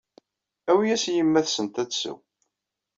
[0.69, 2.17] Awi-yas i yemma-tsent ad tsew.